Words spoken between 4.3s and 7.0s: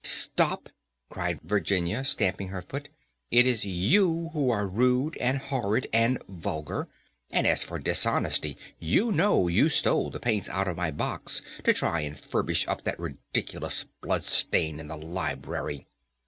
who are rude, and horrid, and vulgar,